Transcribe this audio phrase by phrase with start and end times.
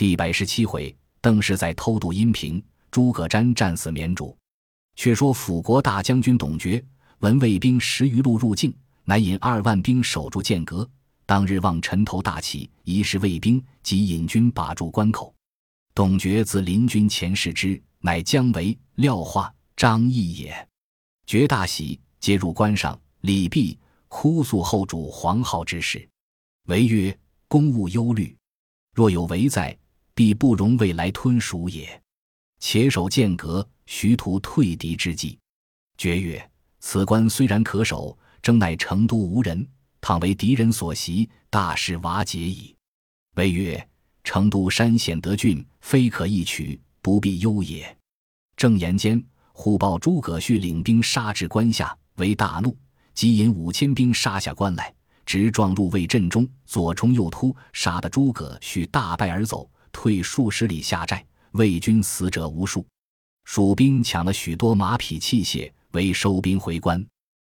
[0.00, 4.34] 第百十七回，邓氏在偷渡阴平，诸葛瞻战死绵竹。
[4.96, 6.82] 却说辅国大将军董厥
[7.18, 8.74] 闻魏兵十余路入境，
[9.04, 10.88] 乃引二万兵守住剑阁。
[11.26, 15.34] 当日望尘头大起，疑是魏兵，即引军把住关口。
[15.94, 20.68] 董厥自临军前视之，乃姜维、廖化、张翼也。
[21.26, 23.78] 厥大喜，皆入关上，礼毕，
[24.08, 26.08] 哭诉后主黄皓之事。
[26.68, 27.14] 维曰
[27.48, 28.34] ：“公务忧虑，
[28.94, 29.76] 若有为在。”
[30.14, 32.02] 必不容未来吞蜀也。
[32.58, 35.38] 且守剑阁，徐图退敌之计。
[35.96, 39.66] 绝曰：此关虽然可守，征乃成都无人。
[40.00, 42.74] 倘为敌人所袭，大事瓦解矣。
[43.36, 43.88] 谓曰：
[44.24, 47.96] 成都山险得峻，非可一取，不必忧也。
[48.56, 52.76] 正言间，忽报诸葛绪领兵杀至关下，为大怒，
[53.14, 54.94] 即引五千兵杀下关来，
[55.26, 59.70] 直撞入魏阵中，左冲右突，杀得诸葛绪大败而走。
[59.92, 62.86] 退数十里下寨，魏军死者无数，
[63.44, 67.04] 蜀兵抢了许多马匹器械，为收兵回关。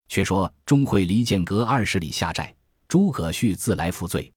[0.09, 2.55] 却说钟会离剑阁二十里下寨，
[2.89, 4.31] 诸葛绪自来负罪。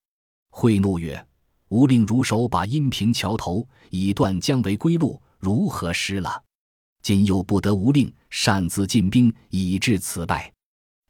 [0.51, 1.25] 会怒曰
[1.67, 6.41] ：“吾令如手把阴平桥头，以断姜维归路，如何失了？
[7.01, 10.51] 今又不得无令，擅自进兵，以致此败。”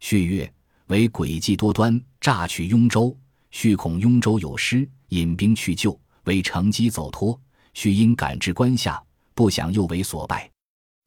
[0.02, 0.52] 绪曰
[0.88, 3.16] ：“为诡计多端，诈取雍州。
[3.52, 7.40] 绪恐雍州有失，引兵去救。”为乘机走脱，
[7.74, 9.02] 须因赶至关下，
[9.34, 10.50] 不想又为所败，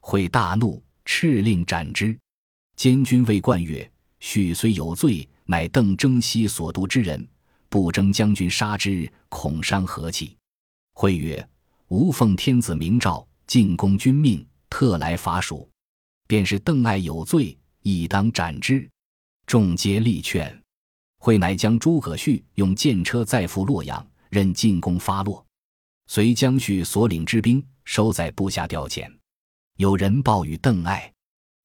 [0.01, 2.17] 会大怒，敕令斩之。
[2.75, 3.89] 监军谓冠曰
[4.19, 7.27] ：“许虽有罪，乃邓征西所督之人，
[7.69, 10.35] 不征将军杀之，恐伤和气。”
[10.95, 11.47] 会曰
[11.89, 15.69] ：“吾奉天子明诏，进攻君命，特来伐蜀。
[16.27, 18.87] 便是邓艾有罪，亦当斩之。”
[19.45, 20.57] 众皆力劝。
[21.21, 24.08] 会乃将诸葛绪用剑车载赴洛阳。
[24.29, 25.45] 任进攻发落，
[26.07, 29.11] 随将绪所领之兵收在部下调遣。
[29.77, 31.11] 有人报与邓艾，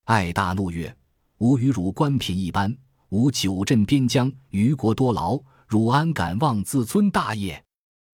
[0.04, 0.94] 艾大怒曰
[1.38, 2.74] ：“吾与汝官品一般，
[3.10, 7.62] 吾久镇边疆，余国多劳，汝安敢妄自尊大业？”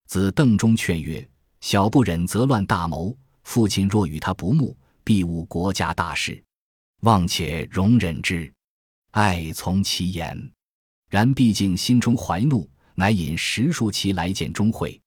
[0.06, 1.27] 子邓忠劝曰
[1.60, 6.43] ：“小不忍则乱大谋，父亲若与他不睦，必误国家大事，
[7.03, 8.53] 望且容忍之。”
[9.12, 10.53] 艾从其言，
[11.09, 12.69] 然毕竟心中怀怒。
[12.95, 15.01] 乃引十数骑来见钟会，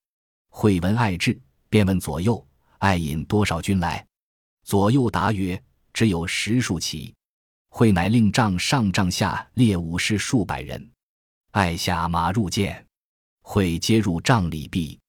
[0.49, 1.39] 会闻爱至，
[1.69, 2.45] 便问左右
[2.79, 4.05] ：“爱引多少军来？”
[4.63, 5.61] 左右答曰
[5.93, 7.13] ：“只有十数骑。”
[7.69, 10.91] 会乃令帐上帐下列武士数百人，
[11.51, 12.85] 爱下马入见，
[13.41, 14.99] 会接入帐里毕。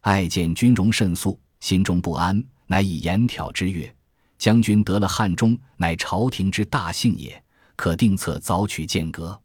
[0.00, 3.94] 爱见军容甚肃，心中不安，乃以言挑之曰
[4.36, 7.40] ：“将军得了汉中，乃朝廷之大幸也，
[7.76, 9.40] 可定策早取剑阁。”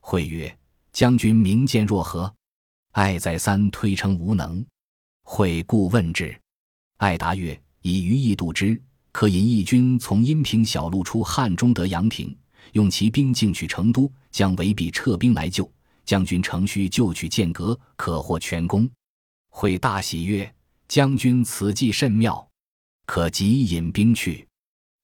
[0.00, 0.59] 会曰。
[1.00, 2.30] 将军明见若何？
[2.90, 4.62] 爱再三推称无能。
[5.22, 6.38] 会故问之。
[6.98, 8.78] 爱答曰：“以余意度之，
[9.10, 12.36] 可引义军从阴平小路出汉中得阳亭，
[12.72, 15.72] 用其兵进取成都，将围必撤兵来救。
[16.04, 18.86] 将军乘虚就取剑阁，可获全功。”
[19.48, 20.54] 会大喜曰
[20.86, 22.46] ：“将军此计甚妙，
[23.06, 24.46] 可即引兵去。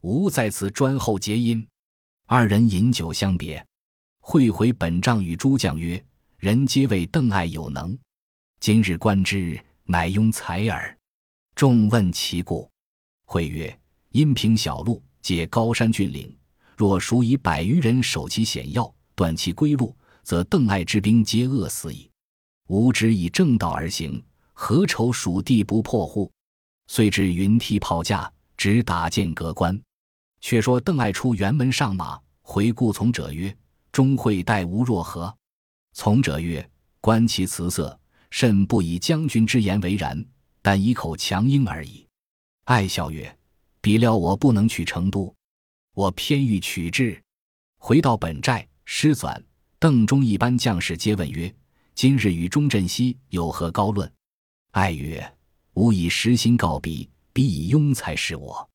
[0.02, 1.66] 吾在此专候结因。”
[2.28, 3.66] 二人饮酒相别。
[4.28, 6.04] 会回本帐与诸将曰
[6.38, 7.96] ：“人皆谓邓艾有能，
[8.58, 10.98] 今日观之，乃庸才耳。”
[11.54, 12.68] 众问其故，
[13.24, 16.36] 会曰：“阴平小路，皆高山峻岭，
[16.76, 22.10] 若属以百余人守其险要，断其归路，则邓艾之兵皆饿死矣。
[22.66, 24.20] 吾只以正道而行，
[24.52, 26.28] 何愁蜀地不破乎？”
[26.90, 29.80] 遂至云梯炮架，直打剑阁关。
[30.40, 33.56] 却说邓艾出辕门上马，回顾从者曰。
[33.96, 35.34] 终会待吾若何？
[35.94, 36.70] 从者曰
[37.00, 37.98] ：“观其辞色，
[38.28, 40.22] 甚不以将军之言为然，
[40.60, 42.06] 但以口强应而已。”
[42.64, 43.38] 爱笑曰
[43.80, 45.34] ：“比料我不能取成都，
[45.94, 47.18] 我偏欲取之。”
[47.80, 49.42] 回到本寨，师纂、
[49.78, 51.50] 邓忠一班将士皆问曰
[51.96, 54.12] ：“今日与钟镇西有何高论？”
[54.72, 55.26] 爱曰
[55.72, 58.68] ：“吾以实心告彼，彼以庸才是我。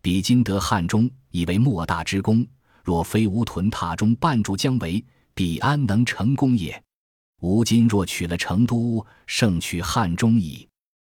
[0.00, 2.46] 彼今得汉中，以为莫大之功。”
[2.84, 5.04] 若非吴屯塔中绊住姜维，
[5.34, 6.82] 彼安能成功也？
[7.40, 10.68] 吴今若取了成都，胜取汉中矣。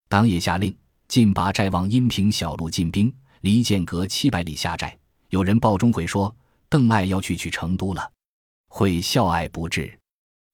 [0.07, 0.75] 当夜下令，
[1.07, 4.98] 进拔寨往阴平小路进兵，离剑阁七百里下寨。
[5.30, 6.33] 有人报钟会说，
[6.69, 8.12] 邓艾要去取成都了。
[8.69, 10.00] 会笑爱不至。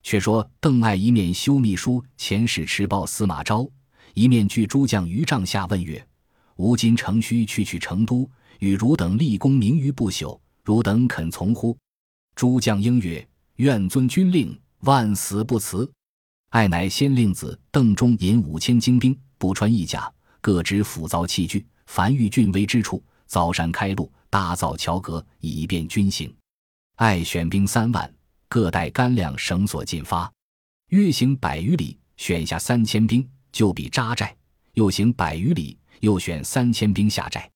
[0.02, 3.70] 却说邓艾一面修密书遣使持报司马昭，
[4.14, 6.04] 一面据诸将于帐下问曰
[6.56, 8.30] ：“吾今诚须去取成都，
[8.60, 11.76] 与汝等立功名于不朽。”汝等肯从乎？
[12.36, 13.28] 诸将应曰
[13.58, 15.92] ：“愿遵军令，万死不辞。”
[16.54, 26.32] 爱乃先令子邓忠引五千精兵不穿一甲，各执斧凿器具，凡遇峻危之处，凿山开路，搭造桥阁，以便军行。
[26.98, 28.14] 爱选兵三万，
[28.48, 30.32] 各带干粮绳索进发，
[30.90, 34.28] 约行百余里，选下三千兵，就比扎寨；
[34.74, 37.50] 又行百余里，又选三千兵下寨。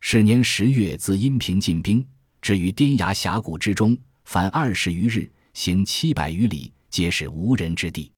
[0.00, 2.04] 是年十月，自阴平进兵，
[2.42, 8.12] 至于滇崖峡谷之中，凡二十余日，行七百余里，皆是无人之地。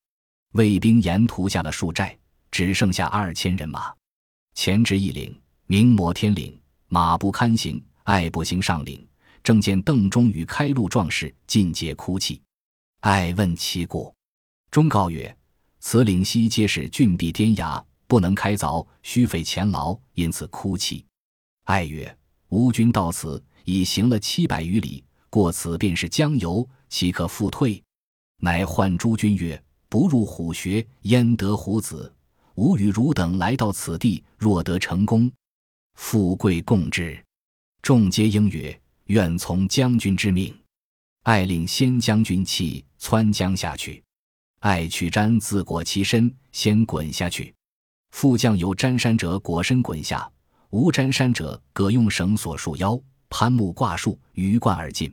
[0.52, 2.16] 魏兵沿途下了数寨，
[2.50, 3.94] 只剩下二千人马。
[4.54, 9.06] 前至一岭，名摩天岭，马不堪行，爱步行上岭。
[9.42, 12.40] 正见邓忠与开路壮士尽皆哭泣，
[13.00, 14.14] 爱问其故，
[14.70, 15.36] 忠告曰
[15.80, 21.04] ：“此岭西皆是峻壁颠崖，不能开凿，须费钱劳，因此哭泣。”
[21.64, 22.16] 爱曰
[22.48, 27.82] ：“吾军到此已行了七百余里，过此便是江油，岂可复退？”
[28.40, 32.12] 乃唤诸军曰：“不入虎穴，焉得虎子？
[32.54, 35.30] 吾与汝等来到此地，若得成功，
[35.94, 37.22] 富贵共之。”
[37.82, 38.80] 众皆应曰。
[39.08, 40.58] 愿从将军之命，
[41.24, 44.02] 爱令先将军弃窜江下去。
[44.60, 47.54] 爱取毡自裹其身，先滚下去。
[48.12, 50.26] 副将有毡衫者裹身滚下，
[50.70, 52.98] 无毡衫者各用绳索束腰，
[53.36, 55.12] 攀木挂树，鱼贯而进。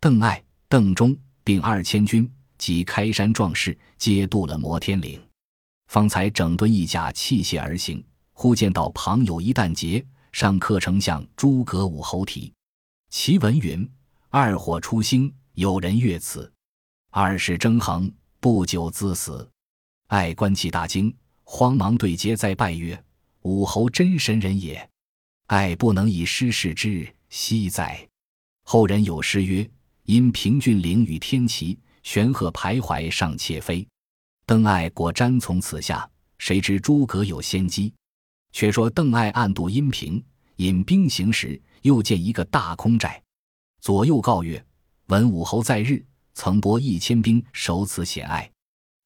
[0.00, 1.14] 邓艾、邓忠
[1.44, 2.26] 并二千军
[2.56, 5.22] 及开山壮士，皆渡了摩天岭，
[5.88, 8.02] 方才整顿一甲器械而行。
[8.32, 10.02] 忽见到旁有一旦节，
[10.32, 12.50] 上刻丞相诸葛武侯题。
[13.10, 13.86] 其文云
[14.30, 16.50] ：“二火初兴，有人越此，
[17.10, 18.10] 二世争衡，
[18.40, 19.46] 不久自死。”
[20.08, 21.14] 爱观其大惊，
[21.44, 23.04] 慌忙对节再拜曰
[23.44, 24.88] ：“武侯真神人也！”
[25.48, 28.06] 爱不能以失事之，惜哉！
[28.64, 29.68] 后人有诗曰
[30.04, 33.86] ：“因平峻岭与天齐，玄鹤徘徊上且飞。”
[34.44, 37.94] 邓艾果瞻从此下，谁知诸葛有先机？
[38.52, 40.22] 却说邓艾暗度阴平，
[40.56, 41.60] 引兵行时。
[41.82, 43.22] 又见一个大空寨，
[43.80, 44.62] 左右告曰
[45.08, 46.04] ：“文武侯在日
[46.34, 48.50] 曾拨一千兵守此险隘，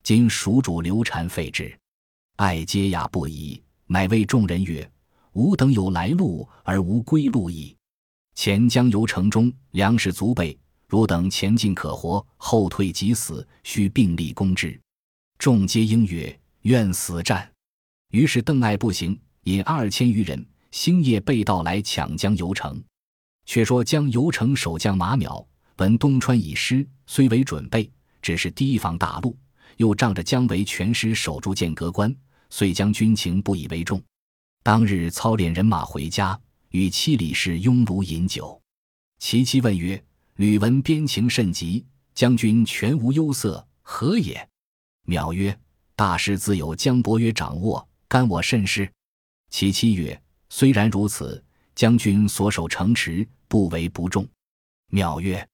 [0.02, 1.72] 今蜀主刘禅废之，
[2.34, 4.90] 爱皆讶不已，乃谓众人曰
[5.34, 7.76] ：‘吾等有来路而无归路矣。
[8.34, 10.56] 前将游城中粮食足备，
[10.88, 14.78] 汝等前进可活，后退即死，须并力攻之。’
[15.38, 17.50] 众皆应曰：‘愿死战。’
[18.10, 20.44] 于是邓艾步行，引二千余人。”
[20.74, 22.82] 星夜被盗来抢江油城，
[23.46, 25.46] 却说江油城守将马邈
[25.76, 27.88] 闻东川已失，虽为准备，
[28.20, 29.36] 只是提防大路，
[29.76, 32.12] 又仗着姜维全师守住剑阁关，
[32.50, 34.02] 遂将军情不以为重。
[34.64, 36.36] 当日操练人马回家，
[36.74, 38.60] 与妻李氏拥炉饮酒。
[39.20, 40.04] 其妻问曰
[40.34, 41.86] ：“吕闻边情甚急，
[42.16, 44.46] 将军全无忧色，何也？”
[45.06, 45.56] 邈曰
[45.94, 48.92] ：“大事自有江伯约掌握，干我甚事？”
[49.50, 50.20] 其妻曰。
[50.50, 51.42] 虽然如此，
[51.74, 54.26] 将军所守城池不为不重。
[54.90, 55.48] 妙曰：“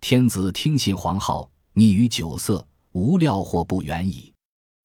[0.00, 4.32] 天子听信皇号，溺于酒色，无料或不远矣。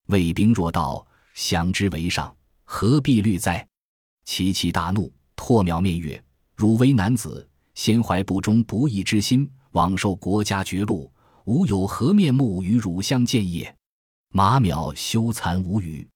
[0.07, 1.05] 魏兵若到，
[1.35, 3.67] 降之为上，何必虑哉？”
[4.25, 6.23] 齐齐大怒，唾邈面曰
[6.55, 11.11] ：“汝为男子，先怀不忠不义之心，枉受国家绝禄，
[11.45, 13.75] 吾有何面目与汝相见也？”
[14.31, 16.07] 马淼羞惭无语。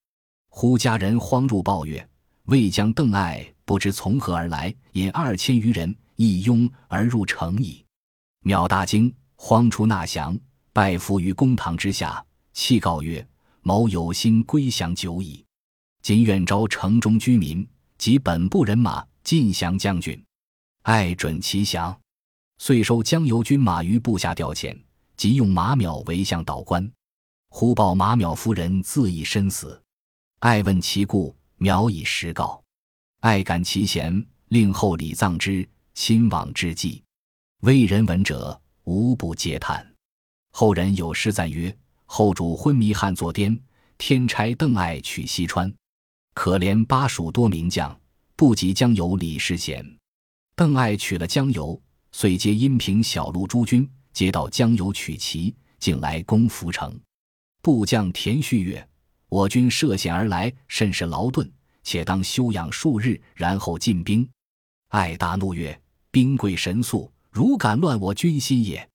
[0.47, 2.07] 忽家人慌入报曰。
[2.43, 7.83] 魏将邓艾不知从何而来，引二千余人一拥而入城矣。
[8.43, 10.37] 邈大惊，慌出纳降，
[10.71, 13.27] 拜伏于公堂之下，泣告曰
[13.63, 15.43] ：“某有心归降久矣，
[16.03, 17.67] 今愿招城中居民
[17.97, 20.23] 及本部人马晋降将军。”
[20.83, 21.99] 爱准其降，
[22.59, 24.79] 遂收江油军马于部下调遣，
[25.17, 26.89] 即用马邈为向导官。
[27.49, 29.81] 忽报马邈夫人自缢身死，
[30.39, 31.35] 爱问其故。
[31.57, 32.61] 苗以实告，
[33.21, 35.67] 爱感其贤，令后礼葬之。
[35.93, 37.01] 亲往之际，
[37.61, 39.89] 为人闻者无不嗟叹。
[40.51, 41.73] 后人有诗赞曰
[42.05, 43.57] ：“后主昏迷汉作颠，
[43.97, 45.73] 天差邓艾取西川。
[46.33, 47.97] 可怜巴蜀多名将，
[48.35, 49.85] 不及江油李世贤。”
[50.55, 56.99] 邓艾取了江油，遂接阴平小路诸军，接到江油取齐，竟来攻涪城。
[57.61, 58.87] 部将田旭曰。
[59.27, 61.51] 我军涉险而来，甚是劳顿，
[61.83, 64.25] 且当休养数日，然后进兵。
[64.89, 65.77] 艾大怒曰
[66.11, 68.87] ：“兵贵神速，如敢乱我军心也！”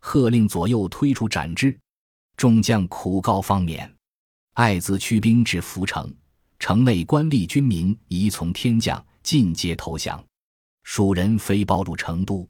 [0.00, 1.76] 喝令左右推出斩之。
[2.36, 3.92] 众将苦告方免。
[4.52, 6.14] 艾自驱兵至涪城，
[6.60, 10.22] 城内官吏军民宜从天降，尽皆投降。
[10.82, 12.46] 蜀人飞报入成都，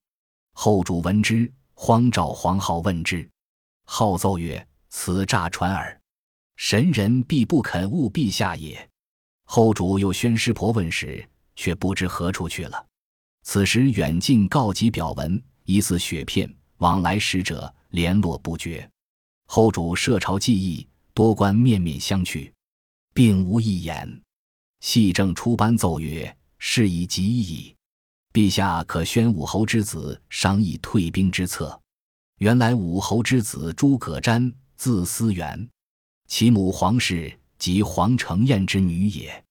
[0.53, 3.27] 后主闻之，慌召黄皓问之。
[3.87, 5.99] 皓奏曰：“此诈传耳。”
[6.59, 8.87] 神人必不肯误陛下也。
[9.45, 11.25] 后主又宣师婆问时，
[11.55, 12.85] 却不知何处去了。
[13.45, 18.91] 此时远近告急表文，疑似雪片，往来使者联络不绝。
[19.47, 22.53] 后主设朝记忆，多官面面相觑，
[23.15, 24.23] 并无一言。
[24.81, 27.77] 系正出班奏曰：“事已急矣，
[28.33, 31.79] 陛下可宣武侯之子商议退兵之策。”
[32.39, 35.69] 原来武侯之子诸葛瞻，字思源，
[36.27, 39.45] 其母黄氏即黄承彦之女也。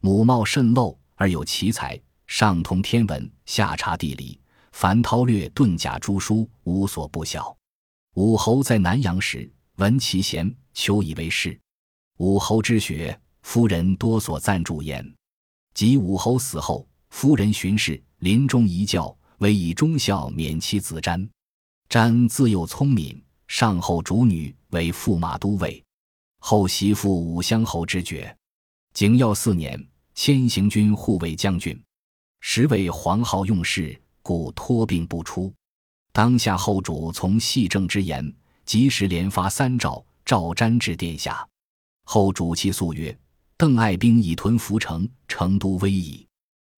[0.00, 4.40] 母貌甚陋，而有奇才，上通天文，下察地理，
[4.72, 7.54] 凡韬略遁甲诸书，无所不晓。
[8.14, 11.60] 武侯在南阳时，闻其贤，求以为士。
[12.20, 15.02] 武侯之学，夫人多所赞助焉。
[15.72, 21.26] 及武侯死后，夫人巡视，临终遗教，唯以忠孝免其子瞻。
[21.88, 25.82] 瞻自幼聪敏，上后主女为驸马都尉，
[26.40, 28.36] 后袭父武乡侯之爵。
[28.92, 29.82] 景耀四年，
[30.14, 31.82] 迁行军护卫将军，
[32.40, 35.50] 时为皇号用事，故托病不出。
[36.12, 38.30] 当下后主从细政之言，
[38.66, 41.48] 及时连发三诏，诏瞻至殿下。
[42.12, 43.16] 后主其诉曰
[43.56, 46.26] ：“邓艾兵已屯涪城，成都危矣，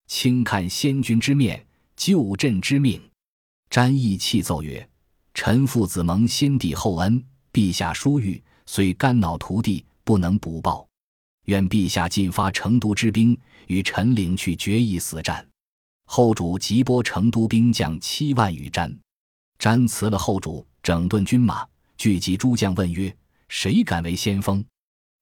[0.07, 3.01] 轻看先君之面，救朕之命。”
[3.71, 4.87] 詹义泣奏曰。
[5.33, 10.87] 臣父子蒙先帝厚恩，陛下殊遇，虽肝脑涂地，不能不报。
[11.47, 13.35] 愿陛下尽发成都之兵，
[13.69, 15.43] 与臣领去决一死战。
[16.05, 18.95] 后主即拨成都兵将七万余瞻。
[19.59, 23.17] 瞻辞了后主，整顿军马，聚集诸将，问曰
[23.49, 24.63] ：“谁敢为先锋？”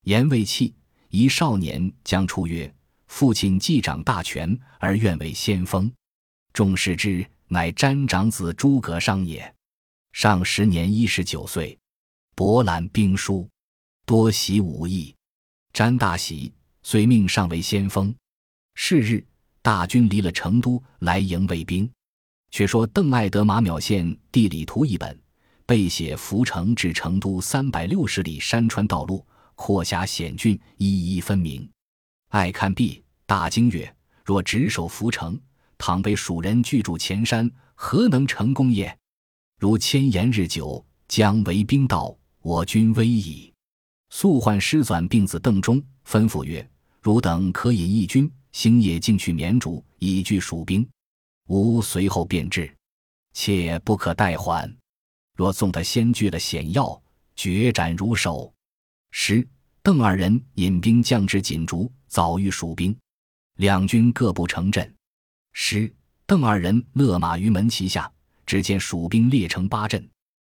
[0.03, 0.75] 言未弃，
[1.11, 2.73] 一少年将出曰
[3.09, 5.91] ：“父亲既掌大权，而愿为先锋。”
[6.53, 9.55] 众视之，乃瞻长子诸葛尚也。
[10.13, 11.79] 上时年一十九岁，
[12.35, 13.49] 博览兵书，
[14.07, 15.15] 多习武艺。
[15.73, 16.53] 詹大喜，
[16.83, 18.13] 遂命上为先锋。
[18.75, 19.25] 是日，
[19.63, 21.89] 大军离了成都，来迎卫兵。
[22.51, 25.17] 却说邓艾得马邈县地理图一本，
[25.67, 29.25] 背写涪城至成都三百六十里山川道路，
[29.63, 31.69] 阔狭险峻，一一分明。
[32.29, 35.39] 艾看毕，大惊曰：“若直守涪城，
[35.77, 38.99] 倘被蜀人拒住前山，何能成功也？”
[39.61, 43.53] 如千言日久，将为兵道，我军危矣。
[44.09, 45.77] 速唤师纂病子邓忠，
[46.09, 46.67] 吩咐曰
[47.03, 50.89] ：“汝等可引一军，星夜进去绵竹，以拒蜀兵。
[51.49, 52.75] 吾随后便至，
[53.35, 54.75] 切不可怠缓。
[55.37, 56.99] 若纵他先据了险要，
[57.37, 58.51] 决斩如首。”
[59.11, 59.47] 时
[59.83, 62.97] 邓二人引兵将至锦竹，早遇蜀兵，
[63.57, 64.95] 两军各不成阵。
[65.53, 65.93] 时
[66.27, 68.11] 邓二人勒马于门旗下。
[68.47, 70.11] 只见蜀兵列成八阵，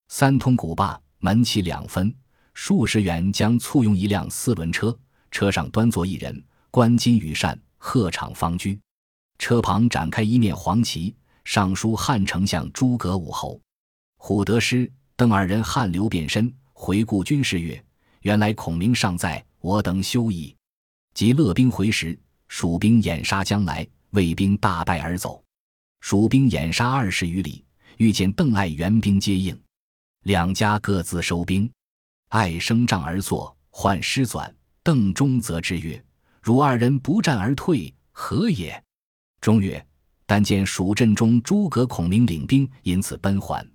[0.07, 2.15] 三通古坝，门旗两分，
[2.55, 4.97] 数十员将簇拥一辆四轮车，
[5.33, 6.41] 车上端坐一人，
[6.71, 8.79] 冠金羽扇，鹤氅方居。
[9.41, 11.13] 车旁展开一面黄旗，
[11.45, 13.61] 上书汉丞相诸葛武侯。
[14.19, 17.85] 虎得师，邓二人汗流遍身，回顾军士曰
[18.21, 20.57] ：“原来孔明尚在，我等休矣。”
[21.15, 25.43] 即勒兵回时，蜀兵掩杀将来，魏兵大败而走。
[26.01, 27.65] 蜀兵掩杀二十余里。
[27.97, 29.55] 遇见邓艾援兵接应，
[30.23, 31.71] 两家各自收兵。
[32.29, 34.51] 艾升帐而坐，唤师纂、
[34.83, 36.03] 邓忠，则之曰
[36.41, 38.83] ：“汝二人不战而退，何也？”
[39.43, 39.87] 忠曰
[40.25, 43.71] ：“但见蜀阵中诸葛孔明领兵，因此奔还。”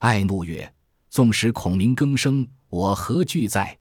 [0.00, 0.72] 艾怒曰
[1.10, 3.77] ：“纵使孔明更生，我何惧哉？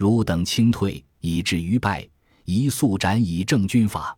[0.00, 2.08] 汝等轻退，以至于败，
[2.46, 4.16] 宜速斩以正军法。”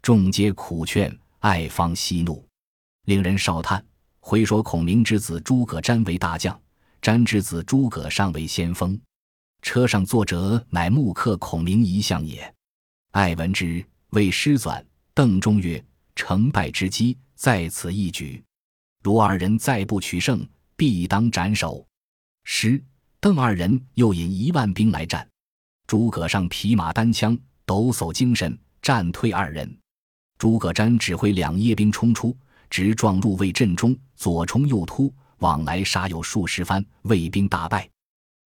[0.00, 2.46] 众皆苦劝，艾方息怒，
[3.06, 3.84] 令人少叹。
[4.20, 6.56] 回说孔明之子诸葛瞻为大将，
[7.02, 8.96] 瞻之子诸葛尚为先锋。
[9.62, 12.54] 车上坐者乃木刻孔明遗像也。
[13.10, 14.80] 艾闻之，谓师纂、
[15.12, 18.44] 邓忠曰：“成败之机在此一举，
[19.02, 21.84] 如二人再不取胜，必当斩首。”
[22.46, 22.80] 师、
[23.26, 25.28] 邓二人又引一万兵来战，
[25.88, 29.76] 诸葛尚匹马单枪，抖擞精神，战退二人。
[30.38, 32.38] 诸葛瞻指挥两叶兵冲出。
[32.70, 37.90] 直撞入魏阵中，左冲右突，往来杀有数十番，魏兵大败，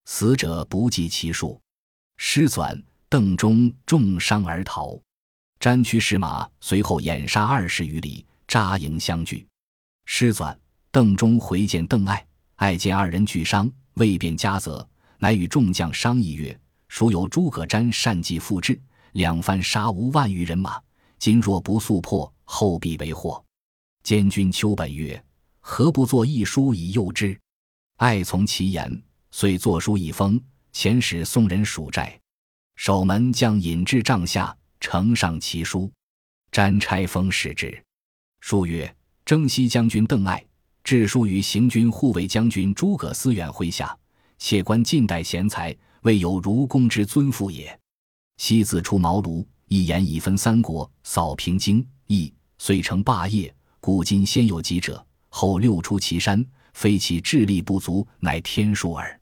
[0.07, 1.61] 死者不计其数。
[2.17, 4.99] 师纂、邓忠重伤而逃，
[5.59, 9.47] 詹驱士马随后掩杀二十余里，扎营相聚。
[10.07, 10.57] 师纂、
[10.91, 14.87] 邓忠回见邓艾，艾见二人俱伤，未便加责，
[15.19, 18.81] 乃与众将商议曰：“孰有诸葛瞻善计复制，
[19.13, 20.81] 两番杀无万余人马，
[21.19, 23.45] 今若不速破，后必为祸。”
[24.03, 25.23] 监军丘本曰
[25.61, 27.39] ：“何不作一书以诱之？”
[27.99, 30.41] 爱从其言，遂作书一封，
[30.73, 32.19] 遣使送人蜀寨。
[32.77, 35.93] 守门将引至帐下，呈上其书。
[36.51, 37.85] 詹差封使之。
[38.41, 38.93] 数月，
[39.27, 40.43] 征西将军邓艾
[40.91, 43.97] 致书于行军护卫将军诸葛思远麾下，
[44.39, 47.79] 且观近代贤才，未有如公之尊父也。
[48.39, 53.55] 昔子出茅庐，一言以分三国，扫平荆益，遂成霸业。
[53.79, 56.45] 古今先有几者，后六出祁山，
[56.75, 59.21] 非其智力不足，乃天数耳。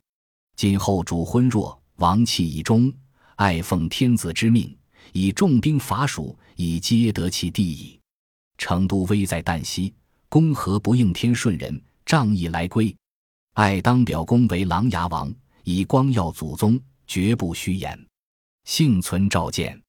[0.55, 2.91] 今后主昏弱，王气已终，
[3.35, 4.75] 爱奉天子之命，
[5.13, 7.99] 以重兵伐蜀，以皆得其地矣。
[8.57, 9.93] 成都危在旦夕，
[10.29, 12.95] 公何不应天顺人，仗义来归？
[13.55, 15.33] 爱当表公为琅琊王，
[15.63, 17.99] 以光耀祖宗，绝不虚言。
[18.65, 19.81] 幸存召见，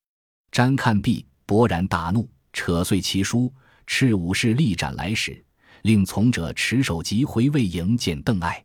[0.50, 3.52] 瞻看毕，勃然大怒，扯碎其书，
[3.87, 5.44] 斥武士力斩来使，
[5.82, 8.64] 令从者持首级回魏营见邓艾。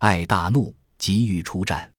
[0.00, 1.90] 艾大怒，急欲出战。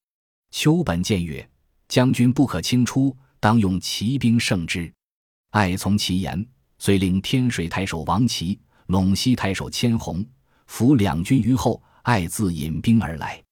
[0.51, 1.49] 丘本谏曰
[1.89, 4.93] ：“将军不可轻出，当用骑兵胜之。”
[5.49, 6.47] 艾从其言，
[6.77, 10.25] 遂令天水太守王齐、陇西太守千红
[10.65, 11.81] 伏两军于后。
[12.07, 13.43] 艾自引兵而来。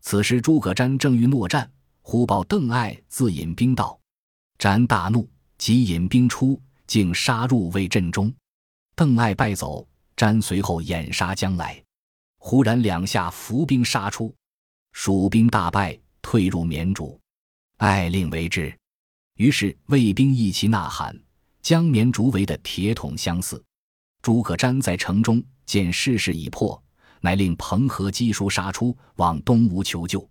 [0.00, 1.70] 此时诸葛瞻正欲诺战。
[2.00, 4.00] 忽报邓艾自引兵到，
[4.58, 5.28] 詹大怒，
[5.58, 8.32] 即引兵出，竟杀入魏阵中。
[8.96, 11.84] 邓艾败走，詹随后掩杀将来。
[12.38, 14.34] 忽然两下伏兵杀出，
[14.92, 17.20] 蜀兵大败，退入绵竹。
[17.76, 18.74] 艾令为之，
[19.34, 21.14] 于是魏兵一齐呐喊，
[21.60, 23.62] 将绵竹围得铁桶相似。
[24.22, 26.80] 诸葛瞻在城中见事势已破，
[27.20, 30.28] 乃令彭和击书杀出，往东吴求救。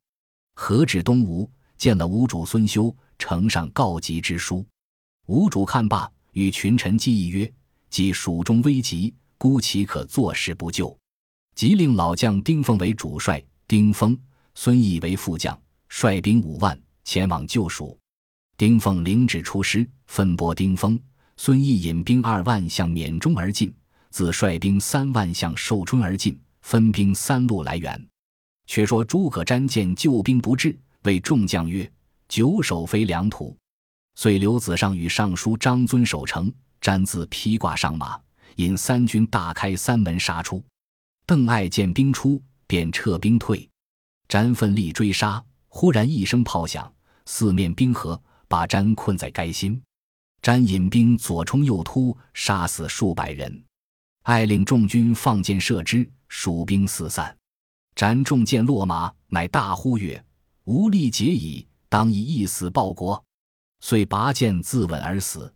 [0.56, 1.50] 何止东吴？
[1.78, 4.66] 见了吴主孙休，呈上告急之书。
[5.28, 7.52] 吴主看罢，与群臣计议曰
[7.92, 10.98] ：“既蜀中危急，孤岂可坐视不救？”
[11.54, 14.18] 即令老将丁奉为主帅，丁奉、
[14.56, 15.56] 孙毅为副将，
[15.88, 17.96] 率兵五万前往救蜀。
[18.58, 21.00] 丁奉领旨出师，分拨丁奉、
[21.36, 23.72] 孙毅引兵二万向缅中而进，
[24.10, 28.08] 自率兵三万向寿春而进，分兵三路来援。
[28.66, 30.78] 却说诸葛瞻见救兵不至。
[31.04, 31.90] 谓众将曰
[32.28, 33.56] ：“久守非良土。”
[34.16, 38.20] 遂刘子尚与尚书张遵守城，瞻自披挂上马，
[38.58, 40.62] 引三军大开三门杀出。
[41.26, 43.70] 邓艾见兵出，便撤兵退。
[44.28, 46.92] 瞻奋力追杀，忽然一声炮响，
[47.26, 49.82] 四面兵合，把瞻困在该心。
[50.42, 53.64] 瞻引兵左冲右突，杀死数百人。
[54.28, 57.34] 爱令众军放箭射之，蜀兵四散。
[57.96, 60.22] 斩众箭落马，乃大呼曰：
[60.66, 63.24] 无力解矣，当以一死报国。
[63.80, 65.50] 遂拔剑自刎而死。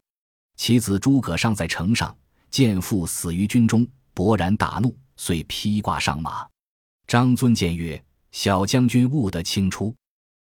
[0.56, 2.16] 其子诸葛尚在城上，
[2.50, 6.48] 见父死于军中，勃然大怒，遂披挂上马。
[7.06, 9.94] 张尊见曰：“小将军勿得轻出。”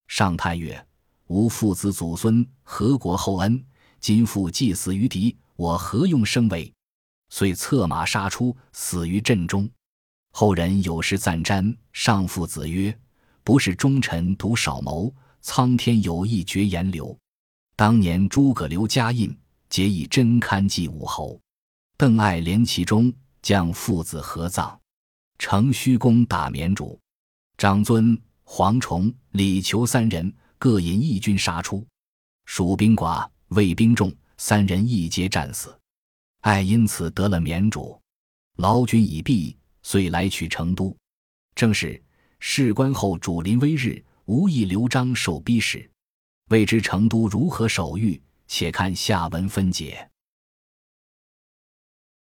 [0.09, 0.85] 上叹曰
[1.29, 3.65] ：“吾父子祖孙，何国厚恩？
[4.01, 6.73] 今父既死于敌，我何用生为？”
[7.29, 9.69] 遂策马杀出，死于阵中。
[10.33, 12.97] 后人有诗赞瞻，上父子曰。
[13.43, 17.17] 不是忠臣独少谋，苍天有意绝言流。
[17.77, 19.33] 当年诸葛刘家印，
[19.69, 21.41] 皆以真堪祭武侯。
[21.97, 24.77] 邓艾连其中，将父子合葬。
[25.39, 26.99] 程虚攻打绵竹，
[27.57, 31.87] 张遵、黄崇、李求三人各引一军杀出，
[32.47, 35.76] 蜀兵寡，魏兵众，三人一皆战死。
[36.47, 38.01] 艾因此得了绵竹，
[38.59, 40.97] 劳军已毕，遂来取成都。
[41.57, 42.01] 正是。
[42.39, 45.91] 事关后主临危日，无意刘璋受逼时，
[46.51, 48.23] 未知成都如何守御？
[48.47, 50.09] 且看下文分解。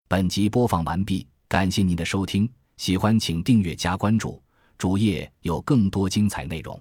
[0.06, 4.40] 本集播放完毕，感谢您的收听，喜欢请订阅加关注，
[4.78, 6.80] 主页有更多精彩内容。